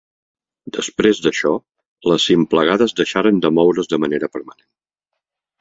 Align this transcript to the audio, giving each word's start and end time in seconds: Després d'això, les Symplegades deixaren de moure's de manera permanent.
Després 0.77 1.19
d'això, 1.25 1.51
les 2.11 2.25
Symplegades 2.31 2.97
deixaren 3.03 3.39
de 3.45 3.55
moure's 3.59 3.93
de 3.93 4.01
manera 4.07 4.35
permanent. 4.39 4.67